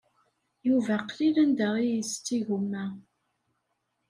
[0.67, 2.83] Yuba qlil anda i isett igumma.